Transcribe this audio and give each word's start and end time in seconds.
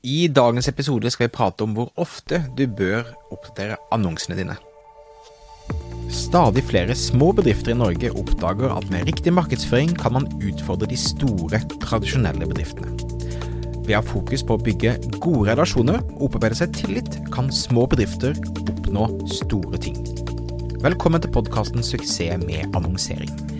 I 0.00 0.30
dagens 0.32 0.64
episode 0.70 1.10
skal 1.12 1.26
vi 1.26 1.32
prate 1.34 1.64
om 1.66 1.74
hvor 1.76 1.90
ofte 2.00 2.38
du 2.56 2.62
bør 2.64 3.04
oppdatere 3.34 3.76
annonsene 3.92 4.38
dine. 4.38 4.54
Stadig 6.08 6.62
flere 6.70 6.96
små 6.96 7.28
bedrifter 7.36 7.74
i 7.74 7.76
Norge 7.76 8.08
oppdager 8.16 8.72
at 8.72 8.88
med 8.88 9.04
riktig 9.10 9.34
markedsføring 9.36 9.92
kan 10.00 10.16
man 10.16 10.30
utfordre 10.40 10.88
de 10.88 10.96
store, 10.96 11.60
tradisjonelle 11.84 12.48
bedriftene. 12.48 12.96
Ved 13.84 13.92
å 13.92 14.00
ha 14.00 14.06
fokus 14.06 14.46
på 14.46 14.56
å 14.56 14.64
bygge 14.64 14.96
gode 15.18 15.50
relasjoner 15.50 16.00
og 16.16 16.30
opparbeide 16.30 16.62
seg 16.62 16.72
tillit, 16.80 17.20
kan 17.34 17.52
små 17.52 17.84
bedrifter 17.92 18.32
oppnå 18.64 19.04
store 19.28 19.84
ting. 19.84 20.00
Velkommen 20.80 21.20
til 21.20 21.36
podkasten 21.36 21.84
'Suksess 21.84 22.40
med 22.46 22.72
annonsering'. 22.72 23.59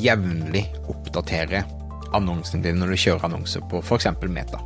jevnlig 0.00 0.64
oppdatere 0.90 1.64
annonsene 2.16 2.64
dine 2.64 2.80
når 2.80 2.92
du 2.92 3.02
kjører 3.04 3.28
annonser 3.28 3.64
på 3.70 3.80
f.eks. 3.82 4.08
Meta. 4.28 4.60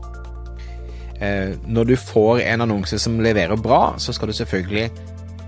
Eh, 1.20 1.54
når 1.66 1.92
du 1.92 1.96
får 1.96 2.42
en 2.44 2.66
annonse 2.66 2.98
som 3.00 3.20
leverer 3.22 3.56
bra, 3.60 3.96
så 4.02 4.12
skal 4.12 4.30
du 4.30 4.36
selvfølgelig 4.36 4.90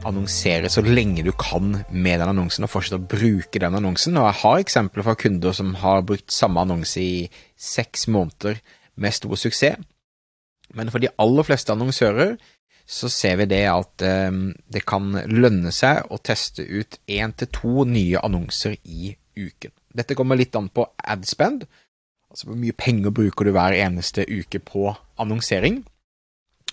annonsere 0.09 0.71
så 0.71 0.83
lenge 0.85 1.25
du 1.27 1.33
kan 1.37 1.81
med 1.91 2.21
den 2.21 2.31
annonsen, 2.31 2.65
og 2.65 2.73
fortsette 2.73 3.01
å 3.01 3.09
bruke 3.11 3.61
den 3.61 3.77
annonsen. 3.77 4.17
Og 4.17 4.29
jeg 4.29 4.41
har 4.43 4.63
eksempler 4.63 5.07
fra 5.07 5.17
kunder 5.19 5.57
som 5.57 5.75
har 5.83 6.07
brukt 6.07 6.33
samme 6.33 6.63
annonse 6.65 7.03
i 7.03 7.29
seks 7.59 8.07
måneder 8.09 8.61
med 8.99 9.17
stor 9.17 9.37
suksess. 9.39 9.83
Men 10.77 10.93
for 10.93 11.01
de 11.01 11.11
aller 11.21 11.47
fleste 11.49 11.73
annonsører 11.73 12.37
så 12.89 13.09
ser 13.13 13.39
vi 13.41 13.49
det 13.51 13.65
at 13.69 14.05
eh, 14.05 14.33
det 14.73 14.85
kan 14.89 15.13
lønne 15.29 15.73
seg 15.75 16.09
å 16.13 16.21
teste 16.25 16.65
ut 16.65 17.01
én 17.09 17.35
til 17.37 17.51
to 17.53 17.85
nye 17.89 18.21
annonser 18.25 18.79
i 18.85 19.13
uken. 19.39 19.73
Dette 19.95 20.17
kommer 20.19 20.39
litt 20.39 20.57
an 20.59 20.69
på 20.73 20.87
adspend, 20.99 21.65
altså 22.29 22.51
hvor 22.51 22.59
mye 22.61 22.77
penger 22.77 23.15
bruker 23.15 23.49
du 23.49 23.55
hver 23.57 23.77
eneste 23.77 24.27
uke 24.29 24.61
på 24.63 24.91
annonsering. 25.21 25.83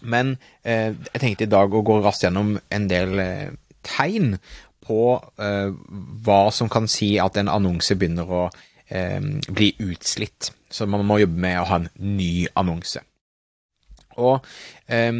Men 0.02 0.36
eh, 0.64 0.92
jeg 1.14 1.22
tenkte 1.22 1.48
i 1.48 1.52
dag 1.52 1.74
å 1.74 1.84
gå 1.86 2.00
raskt 2.04 2.26
gjennom 2.26 2.56
en 2.60 2.88
del 2.92 3.20
eh, 3.24 3.52
tegn 3.86 4.36
på 4.86 5.00
eh, 5.42 5.72
hva 6.26 6.42
som 6.54 6.70
kan 6.72 6.90
si 6.92 7.16
at 7.22 7.40
en 7.40 7.52
annonse 7.52 7.96
begynner 7.98 8.30
å 8.30 8.44
eh, 8.88 9.22
bli 9.48 9.72
utslitt. 9.88 10.52
Så 10.70 10.88
man 10.90 11.06
må 11.08 11.22
jobbe 11.22 11.42
med 11.48 11.60
å 11.62 11.68
ha 11.70 11.82
en 11.82 11.90
ny 12.18 12.48
annonse. 12.60 13.02
Og 14.22 14.46
eh, 14.92 15.14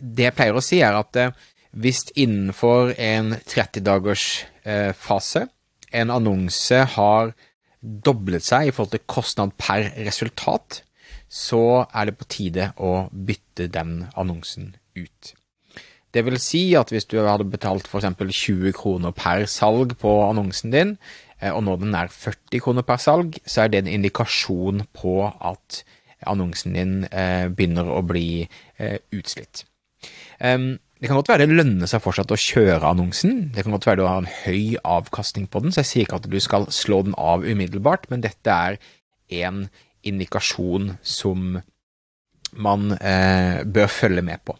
det 0.00 0.28
jeg 0.28 0.36
pleier 0.36 0.58
å 0.58 0.64
si, 0.64 0.80
er 0.82 0.96
at 0.98 1.20
eh, 1.20 1.34
hvis 1.74 2.06
innenfor 2.14 2.94
en 3.02 3.34
30 3.42 3.82
dagers 3.82 4.26
fase 4.96 5.42
en 5.94 6.12
annonse 6.14 6.80
har 6.96 7.34
doblet 7.84 8.44
seg 8.44 8.68
i 8.68 8.74
forhold 8.74 8.94
til 8.94 9.06
kostnad 9.10 9.54
per 9.60 9.90
resultat, 10.06 10.82
så 11.28 11.84
er 11.90 12.08
det 12.08 12.18
på 12.18 12.28
tide 12.30 12.70
å 12.80 13.08
bytte 13.10 13.68
den 13.72 14.04
annonsen 14.16 14.74
ut. 14.96 15.34
Det 16.14 16.22
vil 16.22 16.38
si 16.38 16.62
at 16.78 16.92
hvis 16.94 17.08
du 17.10 17.18
hadde 17.18 17.46
betalt 17.50 17.88
f.eks. 17.90 18.06
20 18.14 18.74
kroner 18.76 19.14
per 19.16 19.48
salg 19.50 19.96
på 19.98 20.12
annonsen 20.28 20.70
din, 20.70 20.94
eh, 21.40 21.50
og 21.50 21.64
nå 21.66 21.74
den 21.82 21.96
er 21.98 22.12
40 22.12 22.62
kroner 22.62 22.86
per 22.86 23.02
salg, 23.02 23.40
så 23.42 23.64
er 23.64 23.72
det 23.72 23.82
en 23.82 23.92
indikasjon 23.96 24.84
på 24.94 25.16
at 25.26 25.82
annonsen 26.30 26.78
din 26.78 26.94
eh, 27.10 27.50
begynner 27.50 27.90
å 27.90 28.00
bli 28.06 28.46
eh, 28.78 29.00
utslitt. 29.12 29.66
Det 31.04 31.10
kan 31.10 31.18
godt 31.18 31.28
være 31.28 31.44
det 31.44 31.52
lønner 31.58 31.84
seg 31.90 32.00
fortsatt 32.00 32.30
å 32.32 32.36
kjøre 32.40 32.88
annonsen, 32.88 33.50
det 33.52 33.60
kan 33.60 33.74
godt 33.74 33.84
være 33.84 33.98
du 34.00 34.06
har 34.06 34.22
en 34.22 34.28
høy 34.46 34.78
avkastning 34.88 35.44
på 35.52 35.60
den, 35.60 35.74
så 35.74 35.82
jeg 35.82 35.88
sier 35.90 36.06
ikke 36.06 36.16
at 36.16 36.28
du 36.32 36.36
skal 36.40 36.64
slå 36.72 37.02
den 37.04 37.12
av 37.20 37.44
umiddelbart, 37.44 38.06
men 38.08 38.22
dette 38.24 38.48
er 38.48 38.78
en 39.44 39.66
indikasjon 40.00 40.94
som 41.04 41.58
man 42.56 42.94
eh, 42.96 43.60
bør 43.68 43.92
følge 43.92 44.24
med 44.24 44.40
på. 44.48 44.56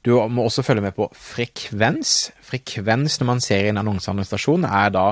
Du 0.00 0.14
må 0.32 0.46
også 0.48 0.64
følge 0.64 0.86
med 0.86 0.96
på 0.96 1.10
frekvens. 1.20 2.14
Frekvens 2.48 3.18
når 3.20 3.30
man 3.34 3.44
ser 3.44 3.68
i 3.68 3.74
en 3.74 3.82
annonseadministrasjon, 3.82 4.64
er 4.64 4.88
da 4.96 5.04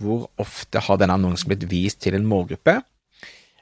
hvor 0.00 0.30
ofte 0.40 0.80
har 0.88 1.04
denne 1.04 1.20
annonsen 1.20 1.52
blitt 1.52 1.68
vist 1.68 2.00
til 2.00 2.16
en 2.16 2.24
målgruppe. 2.32 2.78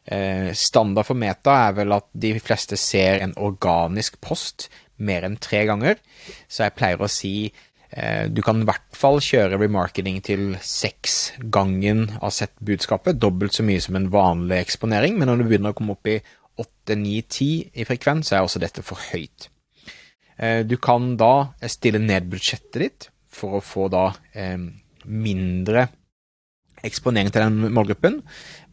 Eh, 0.06 0.54
standard 0.54 1.10
for 1.10 1.18
Meta 1.18 1.58
er 1.66 1.76
vel 1.82 1.98
at 1.98 2.06
de 2.14 2.36
fleste 2.38 2.78
ser 2.78 3.18
en 3.26 3.34
organisk 3.50 4.22
post 4.22 4.70
mer 5.04 5.26
enn 5.26 5.38
tre 5.42 5.64
ganger. 5.68 6.00
Så 6.48 6.66
jeg 6.66 6.76
pleier 6.78 7.02
å 7.02 7.10
si 7.10 7.34
eh, 7.46 8.28
du 8.32 8.42
kan 8.44 8.62
i 8.62 8.68
hvert 8.68 8.96
fall 8.96 9.20
kjøre 9.22 9.60
remarketing 9.60 10.20
til 10.24 10.44
seks 10.64 11.34
gangen 11.52 12.08
av 12.20 12.34
sett 12.36 12.54
budskapet, 12.62 13.20
dobbelt 13.20 13.56
så 13.56 13.66
mye 13.66 13.82
som 13.82 13.98
en 13.98 14.10
vanlig 14.12 14.62
eksponering, 14.62 15.18
men 15.18 15.30
når 15.30 15.42
du 15.42 15.48
begynner 15.48 15.74
å 15.74 15.78
komme 15.78 15.96
opp 15.96 16.10
i 16.10 16.20
8, 16.62 16.96
9, 17.00 17.22
10 17.32 17.80
i 17.80 17.88
frekvens, 17.88 18.28
så 18.28 18.38
er 18.38 18.46
også 18.46 18.60
dette 18.62 18.84
for 18.84 19.00
høyt. 19.12 19.48
Eh, 20.36 20.62
du 20.66 20.76
kan 20.82 21.14
da 21.20 21.52
stille 21.70 22.00
ned 22.02 22.28
budsjettet 22.32 22.80
ditt 22.82 23.08
for 23.32 23.58
å 23.58 23.64
få 23.64 23.88
da 23.92 24.10
eh, 24.36 24.58
mindre 25.08 25.88
eksponering 26.86 27.30
til 27.32 27.44
den 27.44 27.72
målgruppen, 27.74 28.20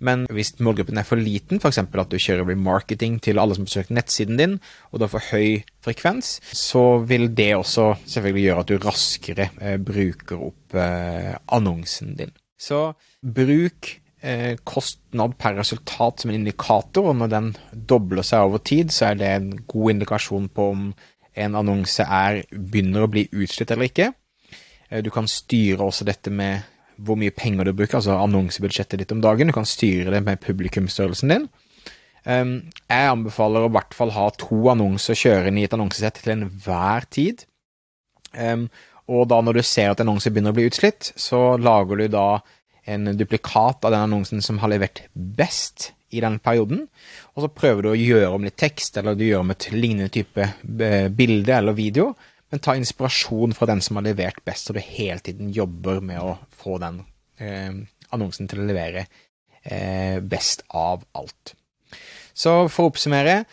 men 0.06 0.26
hvis 0.34 0.54
målgruppen 0.64 0.98
er 1.00 1.08
for 1.08 1.20
liten, 1.20 1.60
f.eks. 1.62 1.82
at 1.82 2.12
du 2.12 2.18
kjører 2.18 2.48
remarketing 2.48 3.20
til 3.24 3.40
alle 3.42 3.58
som 3.58 3.68
besøker 3.68 3.96
nettsiden 3.96 4.40
din, 4.40 4.58
og 4.90 5.00
du 5.00 5.06
har 5.06 5.14
for 5.14 5.32
høy 5.34 5.62
frekvens, 5.86 6.38
så 6.56 7.02
vil 7.06 7.30
det 7.36 7.52
også 7.58 7.92
selvfølgelig 8.06 8.46
gjøre 8.48 8.66
at 8.66 8.72
du 8.72 8.86
raskere 8.86 9.50
eh, 9.62 9.78
bruker 9.78 10.46
opp 10.50 10.78
eh, 10.78 11.34
annonsen 11.56 12.16
din. 12.20 12.34
Så 12.60 12.82
bruk 13.22 13.92
eh, 14.22 14.56
kostnad 14.64 15.38
per 15.40 15.60
resultat 15.60 16.24
som 16.24 16.34
en 16.34 16.40
indikator, 16.42 17.12
og 17.12 17.20
når 17.22 17.36
den 17.36 17.54
dobler 17.74 18.26
seg 18.26 18.48
over 18.48 18.64
tid, 18.64 18.96
så 18.96 19.12
er 19.12 19.22
det 19.22 19.32
en 19.36 19.54
god 19.68 19.96
indikasjon 19.96 20.50
på 20.54 20.72
om 20.74 20.90
en 21.40 21.56
annonse 21.56 22.04
er, 22.04 22.42
begynner 22.52 23.06
å 23.06 23.12
bli 23.12 23.28
utslitt 23.32 23.72
eller 23.72 23.88
ikke. 23.88 24.10
Du 25.06 25.12
kan 25.14 25.28
styre 25.30 25.86
også 25.86 26.04
dette 26.08 26.32
med 26.34 26.66
hvor 27.06 27.20
mye 27.20 27.34
penger 27.36 27.70
du 27.70 27.74
bruker, 27.74 28.00
altså 28.00 28.18
annonsebudsjettet 28.20 29.02
ditt 29.02 29.14
om 29.16 29.24
dagen. 29.24 29.50
Du 29.50 29.56
kan 29.56 29.68
styre 29.68 30.14
det 30.14 30.24
med 30.26 30.42
publikumsstørrelsen 30.44 31.34
din. 31.34 31.50
Um, 32.26 32.54
jeg 32.92 33.12
anbefaler 33.14 33.64
å 33.64 33.70
i 33.70 33.76
hvert 33.78 33.96
fall 33.96 34.12
ha 34.14 34.28
to 34.36 34.60
annonser 34.74 35.18
kjørende 35.18 35.62
i 35.62 35.68
et 35.70 35.76
annonsesett 35.76 36.20
til 36.20 36.36
enhver 36.36 37.08
tid. 37.14 37.46
Um, 38.36 38.68
og 39.10 39.30
da 39.32 39.40
når 39.42 39.60
du 39.60 39.66
ser 39.66 39.94
at 39.94 40.04
annonser 40.04 40.34
begynner 40.34 40.54
å 40.54 40.60
bli 40.60 40.68
utslitt, 40.70 41.14
så 41.18 41.56
lager 41.58 42.04
du 42.04 42.10
da 42.14 42.28
en 42.90 43.14
duplikat 43.18 43.86
av 43.86 43.94
den 43.94 44.04
annonsen 44.06 44.44
som 44.46 44.60
har 44.62 44.72
levert 44.72 45.04
best 45.14 45.92
i 46.10 46.22
den 46.24 46.40
perioden, 46.42 46.88
og 47.36 47.44
så 47.44 47.52
prøver 47.54 47.86
du 47.86 47.90
å 47.92 47.98
gjøre 47.98 48.34
om 48.34 48.46
litt 48.46 48.58
tekst, 48.58 48.98
eller 48.98 49.18
du 49.18 49.28
gjør 49.28 49.44
om 49.44 49.54
et 49.54 49.68
lignende 49.74 50.10
type 50.14 50.42
eh, 50.42 51.08
bilde 51.14 51.54
eller 51.54 51.78
video, 51.78 52.12
men 52.50 52.62
ta 52.64 52.76
inspirasjon 52.76 53.54
fra 53.58 53.68
den 53.70 53.82
som 53.86 54.00
har 54.00 54.08
levert 54.08 54.42
best, 54.46 54.68
så 54.68 54.74
du 54.74 54.82
hele 54.82 55.20
tiden 55.24 55.52
jobber 55.54 56.02
med 56.02 56.22
å 56.22 56.36
få 56.56 56.80
den 56.82 57.04
eh, 57.38 57.72
annonsen 58.10 58.50
til 58.50 58.64
å 58.64 58.68
levere 58.70 59.06
eh, 59.64 60.20
best 60.20 60.66
av 60.70 61.06
alt. 61.18 61.54
Så 62.34 62.56
for 62.72 62.88
å 62.88 62.94
oppsummere, 62.94 63.44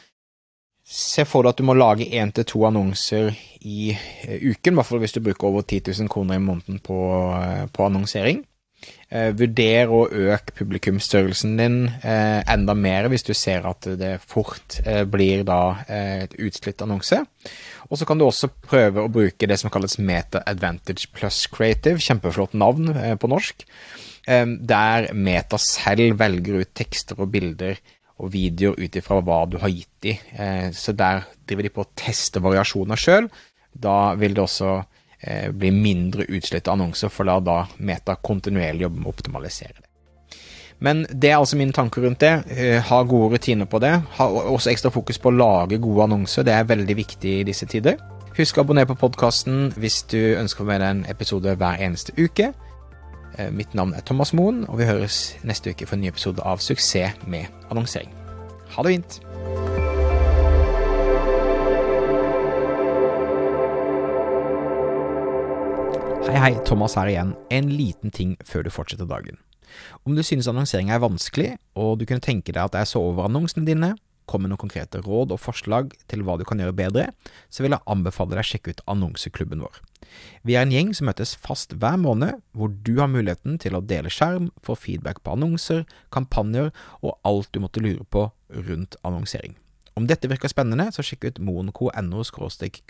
se 0.86 1.24
for 1.26 1.42
deg 1.42 1.54
at 1.54 1.60
du 1.60 1.66
må 1.66 1.74
lage 1.74 2.06
én 2.14 2.30
til 2.34 2.46
to 2.46 2.62
annonser 2.68 3.32
i 3.66 3.90
eh, 3.92 4.38
uken, 4.38 4.72
i 4.72 4.78
hvert 4.78 4.88
fall 4.88 5.02
hvis 5.02 5.16
du 5.16 5.22
bruker 5.24 5.50
over 5.50 5.66
10 5.66 5.90
000 5.90 6.12
kroner 6.12 6.38
i 6.38 6.44
måneden 6.44 6.78
på, 6.84 6.98
eh, 7.40 7.64
på 7.68 7.88
annonsering. 7.88 8.44
Eh, 9.06 9.30
vurder 9.38 9.92
å 9.94 10.00
øke 10.10 10.50
publikumsstørrelsen 10.58 11.52
din 11.60 11.76
eh, 12.02 12.40
enda 12.50 12.74
mer 12.74 13.06
hvis 13.06 13.22
du 13.22 13.30
ser 13.38 13.62
at 13.70 13.86
det 14.00 14.16
fort 14.26 14.80
eh, 14.82 15.04
blir 15.06 15.44
da 15.46 15.60
eh, 15.86 16.24
et 16.24 16.34
utslitt 16.42 16.82
annonse. 16.82 17.20
Og 17.86 18.00
så 18.00 18.08
kan 18.08 18.18
du 18.18 18.24
også 18.26 18.50
prøve 18.66 19.04
å 19.04 19.12
bruke 19.12 19.46
det 19.46 19.60
som 19.62 19.70
kalles 19.70 20.00
Meta 20.02 20.42
Advantage 20.50 21.06
Plus 21.14 21.44
Creative, 21.54 22.02
kjempeflott 22.02 22.56
navn 22.58 22.90
eh, 22.96 23.14
på 23.14 23.30
norsk, 23.30 23.62
eh, 24.26 24.42
der 24.74 25.12
Meta 25.14 25.60
selv 25.62 26.18
velger 26.18 26.64
ut 26.64 26.74
tekster 26.74 27.22
og 27.22 27.30
bilder 27.36 27.78
og 28.18 28.34
videoer 28.34 28.80
ut 28.80 28.98
ifra 28.98 29.20
hva 29.22 29.44
du 29.46 29.60
har 29.62 29.70
gitt 29.70 29.92
dem. 30.02 30.70
så 30.72 30.94
der 30.96 31.26
driver 31.44 31.66
de 31.66 31.70
på 31.74 31.82
å 31.84 31.90
teste 32.00 32.40
variasjoner 32.40 32.96
sjøl. 32.96 33.26
Da 33.76 34.14
vil 34.16 34.32
det 34.32 34.40
også 34.40 34.78
blir 35.50 35.72
mindre 35.72 36.26
utslitte 36.28 36.70
annonser, 36.70 37.08
for 37.08 37.24
la 37.26 37.38
da 37.40 37.62
Meta 37.78 38.18
kontinuerlig 38.20 38.84
jobbe 38.84 39.00
med 39.00 39.08
å 39.08 39.14
optimalisere 39.14 39.78
det. 39.78 39.86
Men 40.78 41.06
det 41.10 41.30
er 41.30 41.38
altså 41.38 41.56
mine 41.56 41.72
tanker 41.72 42.04
rundt 42.04 42.20
det. 42.20 42.32
Eh, 42.50 42.82
ha 42.82 43.02
gode 43.02 43.36
rutiner 43.36 43.64
på 43.64 43.78
det. 43.78 43.94
Ha 44.18 44.26
også 44.26 44.70
ekstra 44.70 44.92
fokus 44.92 45.18
på 45.18 45.32
å 45.32 45.36
lage 45.36 45.80
gode 45.80 46.04
annonser. 46.04 46.44
Det 46.44 46.52
er 46.52 46.68
veldig 46.68 46.96
viktig 46.96 47.38
i 47.40 47.46
disse 47.48 47.68
tider. 47.70 47.96
Husk 48.36 48.58
å 48.58 48.66
abonnere 48.66 48.90
på 48.90 48.98
podkasten 49.00 49.70
hvis 49.80 50.02
du 50.12 50.20
ønsker 50.36 50.62
å 50.62 50.66
få 50.66 50.72
med 50.72 50.82
deg 50.84 50.92
en 50.92 51.04
episode 51.12 51.56
hver 51.56 51.80
eneste 51.86 52.12
uke. 52.18 52.52
Eh, 53.38 53.48
mitt 53.50 53.72
navn 53.74 53.94
er 53.96 54.04
Thomas 54.04 54.34
Moen, 54.36 54.66
og 54.68 54.80
vi 54.82 54.88
høres 54.88 55.36
neste 55.44 55.72
uke 55.72 55.88
for 55.88 55.96
en 55.96 56.04
ny 56.04 56.12
episode 56.12 56.44
av 56.44 56.60
Suksess 56.60 57.24
med 57.26 57.48
annonsering. 57.70 58.12
Ha 58.76 58.84
det 58.84 58.98
fint! 58.98 59.65
Hei, 66.26 66.40
hei, 66.42 66.54
Thomas 66.66 66.96
her 66.98 67.06
igjen. 67.06 67.28
En 67.54 67.68
liten 67.70 68.10
ting 68.10 68.32
før 68.42 68.64
du 68.66 68.70
fortsetter 68.74 69.06
dagen. 69.06 69.36
Om 70.02 70.16
du 70.18 70.24
synes 70.26 70.48
annonsering 70.50 70.88
er 70.90 70.98
vanskelig, 70.98 71.52
og 71.78 72.00
du 72.00 72.02
kunne 72.02 72.24
tenke 72.24 72.50
deg 72.50 72.64
at 72.64 72.74
jeg 72.74 72.88
så 72.90 73.02
over 73.12 73.28
annonsene 73.28 73.62
dine, 73.68 73.92
kom 74.26 74.42
med 74.42 74.50
noen 74.50 74.58
konkrete 74.64 74.98
råd 75.04 75.36
og 75.36 75.38
forslag 75.38 75.94
til 76.10 76.24
hva 76.26 76.34
du 76.34 76.42
kan 76.48 76.58
gjøre 76.58 76.74
bedre, 76.74 77.04
så 77.46 77.62
vil 77.62 77.76
jeg 77.76 77.86
anbefale 77.94 78.34
deg 78.34 78.42
å 78.42 78.48
sjekke 78.48 78.74
ut 78.74 78.82
annonseklubben 78.90 79.62
vår. 79.62 79.78
Vi 80.42 80.56
er 80.58 80.66
en 80.66 80.74
gjeng 80.74 80.90
som 80.98 81.06
møtes 81.06 81.36
fast 81.46 81.76
hver 81.78 81.94
måned, 82.02 82.42
hvor 82.58 82.74
du 82.74 82.96
har 82.98 83.12
muligheten 83.12 83.60
til 83.62 83.78
å 83.78 83.84
dele 83.86 84.10
skjerm, 84.10 84.50
få 84.66 84.74
feedback 84.74 85.22
på 85.22 85.36
annonser, 85.38 85.86
kampanjer 86.10 86.72
og 87.04 87.14
alt 87.22 87.52
du 87.54 87.62
måtte 87.62 87.84
lure 87.86 88.02
på 88.02 88.26
rundt 88.66 88.98
annonsering. 89.06 89.54
Om 89.94 90.10
dette 90.10 90.26
virker 90.26 90.50
spennende, 90.50 90.90
så 90.90 91.06
sjekk 91.06 91.30
ut 91.30 91.40
moenco.no 91.46 92.26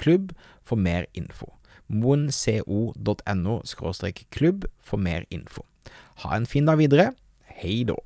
klubb 0.00 0.32
for 0.64 0.80
mer 0.80 1.04
info 1.12 1.52
moenco.no 1.88 3.60
klubb 4.30 4.66
for 4.80 4.96
mer 4.98 5.26
info. 5.30 5.64
Ha 6.22 6.36
en 6.36 6.46
fin 6.46 6.66
dag 6.66 6.78
videre. 6.78 7.12
Hei 7.60 7.84
da. 7.84 7.96